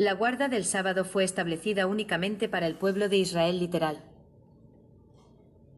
[0.00, 4.02] La guarda del sábado fue establecida únicamente para el pueblo de Israel literal.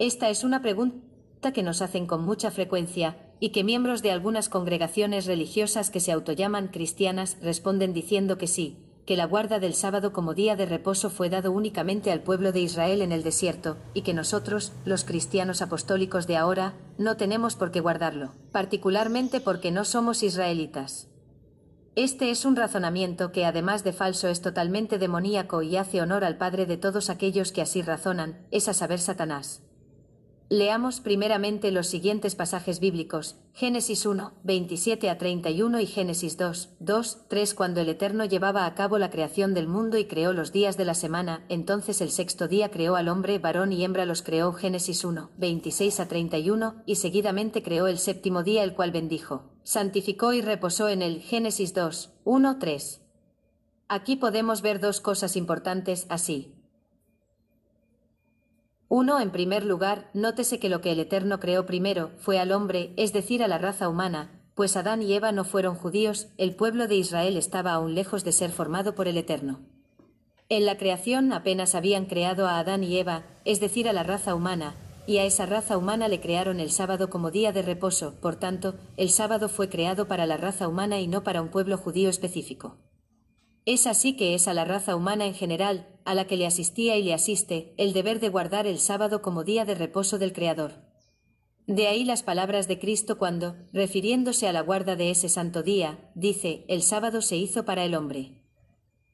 [0.00, 4.48] Esta es una pregunta que nos hacen con mucha frecuencia y que miembros de algunas
[4.48, 10.12] congregaciones religiosas que se autollaman cristianas responden diciendo que sí, que la guarda del sábado
[10.12, 14.02] como día de reposo fue dado únicamente al pueblo de Israel en el desierto, y
[14.02, 19.84] que nosotros, los cristianos apostólicos de ahora, no tenemos por qué guardarlo, particularmente porque no
[19.84, 21.08] somos israelitas.
[22.00, 26.38] Este es un razonamiento que, además de falso, es totalmente demoníaco y hace honor al
[26.38, 29.64] padre de todos aquellos que así razonan, es a saber Satanás.
[30.48, 37.18] Leamos primeramente los siguientes pasajes bíblicos, Génesis 1, 27 a 31 y Génesis 2, 2,
[37.28, 40.76] 3 Cuando el Eterno llevaba a cabo la creación del mundo y creó los días
[40.76, 44.52] de la semana, entonces el sexto día creó al hombre, varón y hembra los creó
[44.52, 50.32] Génesis 1, 26 a 31, y seguidamente creó el séptimo día el cual bendijo, santificó
[50.32, 53.02] y reposó en el Génesis 2, 1, 3.
[53.86, 56.54] Aquí podemos ver dos cosas importantes así.
[58.88, 62.94] Uno, en primer lugar, nótese que lo que el Eterno creó primero fue al hombre,
[62.96, 66.88] es decir, a la raza humana, pues Adán y Eva no fueron judíos, el pueblo
[66.88, 69.60] de Israel estaba aún lejos de ser formado por el Eterno.
[70.48, 74.34] En la creación apenas habían creado a Adán y Eva, es decir, a la raza
[74.34, 74.76] humana,
[75.08, 78.74] y a esa raza humana le crearon el sábado como día de reposo, por tanto,
[78.98, 82.76] el sábado fue creado para la raza humana y no para un pueblo judío específico.
[83.64, 86.98] Es así que es a la raza humana en general, a la que le asistía
[86.98, 90.74] y le asiste, el deber de guardar el sábado como día de reposo del Creador.
[91.66, 96.10] De ahí las palabras de Cristo cuando, refiriéndose a la guarda de ese santo día,
[96.16, 98.42] dice, el sábado se hizo para el hombre.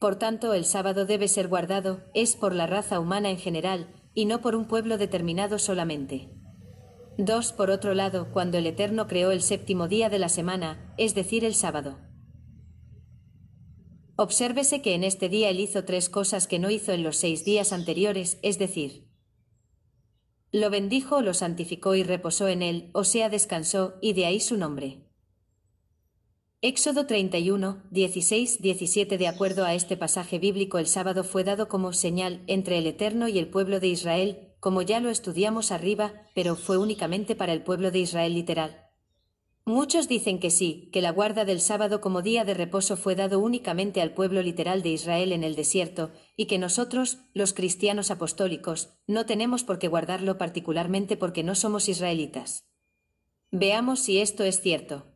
[0.00, 4.24] Por tanto, el sábado debe ser guardado, es por la raza humana en general, y
[4.24, 6.30] no por un pueblo determinado solamente.
[7.18, 7.52] 2.
[7.52, 11.44] Por otro lado, cuando el Eterno creó el séptimo día de la semana, es decir,
[11.44, 11.98] el sábado.
[14.16, 17.44] Obsérvese que en este día él hizo tres cosas que no hizo en los seis
[17.44, 19.06] días anteriores, es decir,
[20.50, 24.56] lo bendijo, lo santificó y reposó en él, o sea, descansó, y de ahí su
[24.56, 25.05] nombre.
[26.68, 31.92] Éxodo 31, 16, 17 De acuerdo a este pasaje bíblico, el sábado fue dado como
[31.92, 36.56] señal entre el Eterno y el pueblo de Israel, como ya lo estudiamos arriba, pero
[36.56, 38.82] fue únicamente para el pueblo de Israel literal.
[39.64, 43.38] Muchos dicen que sí, que la guarda del sábado como día de reposo fue dado
[43.38, 48.88] únicamente al pueblo literal de Israel en el desierto, y que nosotros, los cristianos apostólicos,
[49.06, 52.66] no tenemos por qué guardarlo particularmente porque no somos israelitas.
[53.52, 55.15] Veamos si esto es cierto.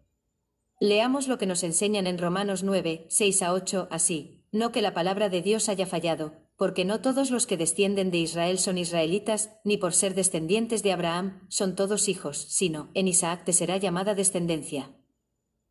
[0.82, 4.94] Leamos lo que nos enseñan en Romanos 9, 6 a 8, así, no que la
[4.94, 9.50] palabra de Dios haya fallado, porque no todos los que descienden de Israel son israelitas,
[9.62, 14.14] ni por ser descendientes de Abraham son todos hijos, sino, en Isaac te será llamada
[14.14, 14.90] descendencia.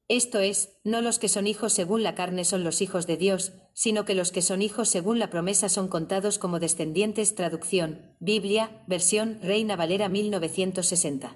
[0.10, 3.54] Esto es, no los que son hijos según la carne son los hijos de Dios,
[3.74, 7.34] sino que los que son hijos según la promesa son contados como descendientes.
[7.34, 11.36] Traducción, Biblia, versión Reina Valera 1960.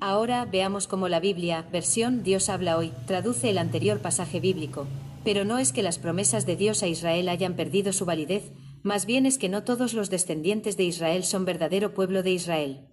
[0.00, 4.86] Ahora veamos cómo la Biblia, versión Dios habla hoy, traduce el anterior pasaje bíblico,
[5.24, 8.50] pero no es que las promesas de Dios a Israel hayan perdido su validez,
[8.82, 12.88] más bien es que no todos los descendientes de Israel son verdadero pueblo de Israel.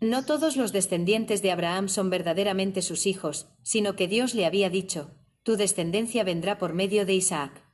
[0.00, 4.70] No todos los descendientes de Abraham son verdaderamente sus hijos, sino que Dios le había
[4.70, 5.10] dicho,
[5.42, 7.64] tu descendencia vendrá por medio de Isaac.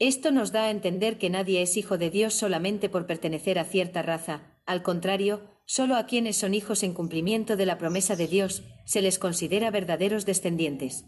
[0.00, 3.64] Esto nos da a entender que nadie es hijo de Dios solamente por pertenecer a
[3.64, 8.26] cierta raza, al contrario, solo a quienes son hijos en cumplimiento de la promesa de
[8.26, 11.04] Dios se les considera verdaderos descendientes.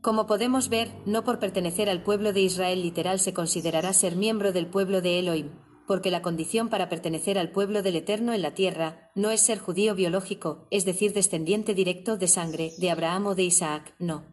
[0.00, 4.52] Como podemos ver, no por pertenecer al pueblo de Israel literal se considerará ser miembro
[4.52, 5.50] del pueblo de Elohim,
[5.86, 9.58] porque la condición para pertenecer al pueblo del Eterno en la tierra no es ser
[9.58, 14.24] judío biológico, es decir, descendiente directo de sangre de Abraham o de Isaac, no.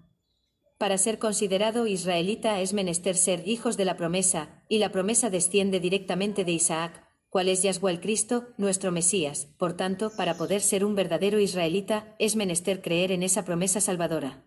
[0.77, 5.81] Para ser considerado israelita es menester ser hijos de la promesa, y la promesa desciende
[5.81, 9.47] directamente de Isaac, cual es Yahshua el Cristo, nuestro Mesías.
[9.57, 14.43] Por tanto, para poder ser un verdadero israelita, es menester creer en esa promesa salvadora.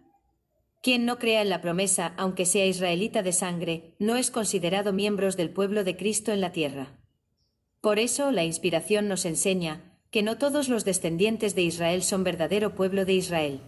[0.82, 5.38] Quien no crea en la promesa, aunque sea israelita de sangre, no es considerado miembros
[5.38, 7.00] del pueblo de Cristo en la tierra.
[7.80, 12.74] Por eso la inspiración nos enseña que no todos los descendientes de Israel son verdadero
[12.74, 13.62] pueblo de Israel.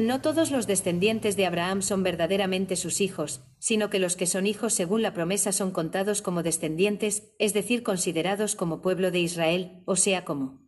[0.00, 4.46] No todos los descendientes de Abraham son verdaderamente sus hijos, sino que los que son
[4.46, 9.82] hijos según la promesa son contados como descendientes, es decir, considerados como pueblo de Israel,
[9.84, 10.58] o sea, como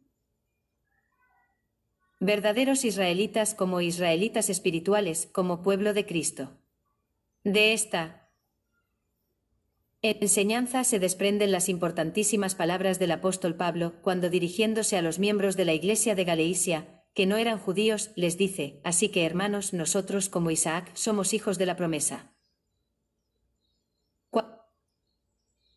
[2.21, 6.51] verdaderos israelitas como israelitas espirituales, como pueblo de Cristo.
[7.43, 8.29] De esta
[10.03, 15.65] enseñanza se desprenden las importantísimas palabras del apóstol Pablo cuando dirigiéndose a los miembros de
[15.65, 20.51] la iglesia de Galeisia, que no eran judíos, les dice, así que hermanos, nosotros como
[20.51, 22.33] Isaac somos hijos de la promesa.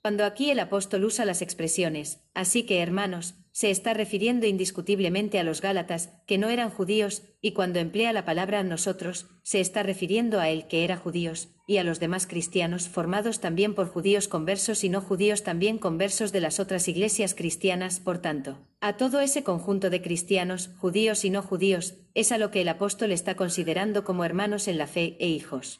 [0.01, 5.45] Cuando aquí el apóstol usa las expresiones, así que hermanos, se está refiriendo indiscutiblemente a
[5.45, 10.41] los Gálatas, que no eran judíos, y cuando emplea la palabra nosotros, se está refiriendo
[10.41, 14.83] a él que era judíos, y a los demás cristianos, formados también por judíos conversos
[14.83, 19.45] y no judíos también conversos de las otras iglesias cristianas, por tanto, a todo ese
[19.45, 24.03] conjunto de cristianos, judíos y no judíos, es a lo que el apóstol está considerando
[24.03, 25.79] como hermanos en la fe e hijos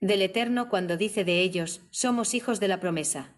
[0.00, 3.37] del Eterno cuando dice de ellos, somos hijos de la promesa.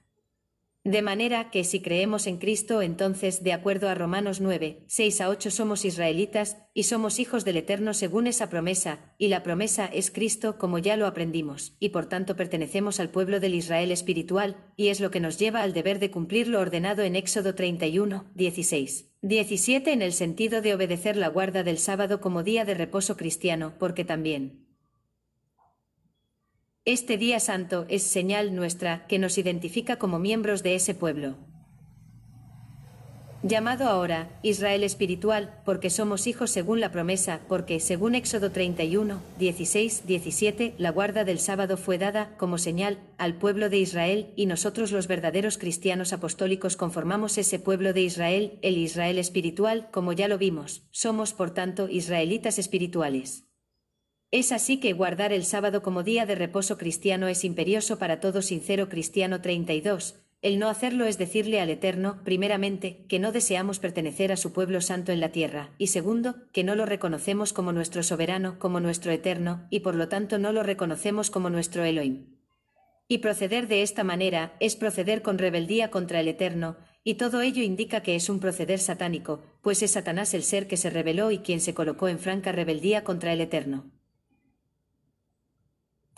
[0.84, 5.28] De manera que si creemos en Cristo, entonces, de acuerdo a Romanos 9, 6 a
[5.28, 10.10] 8, somos israelitas y somos hijos del Eterno según esa promesa, y la promesa es
[10.10, 14.88] Cristo como ya lo aprendimos, y por tanto pertenecemos al pueblo del Israel espiritual, y
[14.88, 19.10] es lo que nos lleva al deber de cumplir lo ordenado en Éxodo 31, 16.
[19.20, 23.74] 17 en el sentido de obedecer la guarda del sábado como día de reposo cristiano,
[23.78, 24.69] porque también
[26.92, 31.36] este día santo es señal nuestra que nos identifica como miembros de ese pueblo.
[33.42, 40.06] Llamado ahora Israel espiritual, porque somos hijos según la promesa, porque, según Éxodo 31, 16,
[40.06, 44.92] 17, la guarda del sábado fue dada como señal al pueblo de Israel, y nosotros
[44.92, 50.36] los verdaderos cristianos apostólicos conformamos ese pueblo de Israel, el Israel espiritual, como ya lo
[50.36, 53.49] vimos, somos por tanto israelitas espirituales.
[54.32, 58.42] Es así que guardar el sábado como día de reposo cristiano es imperioso para todo
[58.42, 60.20] sincero cristiano 32.
[60.40, 64.82] El no hacerlo es decirle al Eterno, primeramente, que no deseamos pertenecer a su pueblo
[64.82, 69.10] santo en la tierra, y segundo, que no lo reconocemos como nuestro soberano, como nuestro
[69.10, 72.36] eterno, y por lo tanto no lo reconocemos como nuestro Elohim.
[73.08, 77.64] Y proceder de esta manera es proceder con rebeldía contra el Eterno, y todo ello
[77.64, 81.38] indica que es un proceder satánico, pues es Satanás el ser que se rebeló y
[81.38, 83.90] quien se colocó en franca rebeldía contra el Eterno.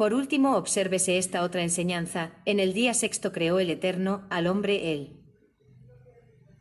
[0.02, 2.32] Por último, obsérvese esta otra enseñanza.
[2.44, 5.22] En el día sexto creó el Eterno al hombre él,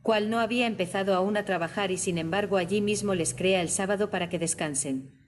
[0.04, 3.70] cual no había empezado aún a trabajar y sin embargo allí mismo les crea el
[3.70, 5.26] sábado para que descansen.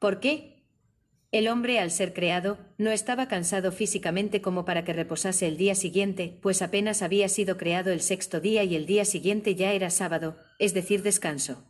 [0.00, 0.66] ¿Por qué?
[1.30, 5.76] El hombre, al ser creado, no estaba cansado físicamente como para que reposase el día
[5.76, 9.90] siguiente, pues apenas había sido creado el sexto día y el día siguiente ya era
[9.90, 11.64] sábado, es decir, descanso.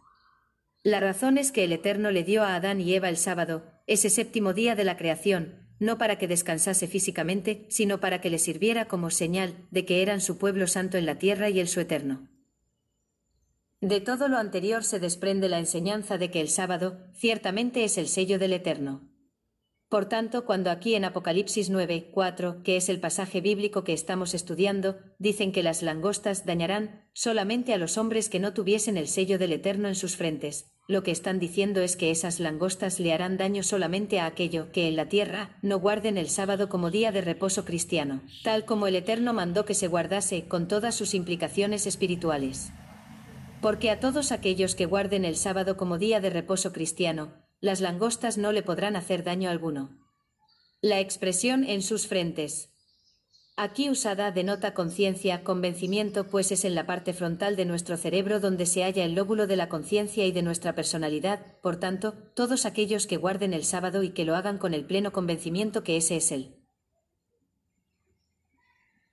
[0.83, 4.09] La razón es que el Eterno le dio a Adán y Eva el sábado, ese
[4.09, 8.87] séptimo día de la creación, no para que descansase físicamente, sino para que le sirviera
[8.87, 12.29] como señal de que eran su pueblo santo en la tierra y el su eterno.
[13.81, 18.09] De todo lo anterior se desprende la enseñanza de que el sábado ciertamente es el
[18.09, 19.06] sello del Eterno.
[19.97, 24.35] Por tanto, cuando aquí en Apocalipsis 9, 4, que es el pasaje bíblico que estamos
[24.35, 29.39] estudiando, dicen que las langostas dañarán solamente a los hombres que no tuviesen el sello
[29.39, 33.39] del Eterno en sus frentes, lo que están diciendo es que esas langostas le harán
[33.39, 37.23] daño solamente a aquello que en la tierra no guarden el sábado como día de
[37.23, 42.71] reposo cristiano, tal como el Eterno mandó que se guardase con todas sus implicaciones espirituales.
[43.63, 48.37] Porque a todos aquellos que guarden el sábado como día de reposo cristiano, las langostas
[48.39, 49.91] no le podrán hacer daño alguno.
[50.83, 52.71] La expresión en sus frentes.
[53.57, 58.67] Aquí usada denota conciencia, convencimiento, pues es en la parte frontal de nuestro cerebro donde
[58.67, 63.07] se halla el lóbulo de la conciencia y de nuestra personalidad, por tanto, todos aquellos
[63.07, 66.33] que guarden el sábado y que lo hagan con el pleno convencimiento que ese es
[66.33, 66.55] él.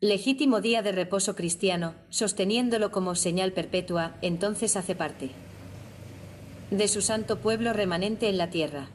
[0.01, 5.31] Legítimo día de reposo cristiano, sosteniéndolo como señal perpetua, entonces hace parte
[6.77, 8.89] de su santo pueblo remanente en la tierra.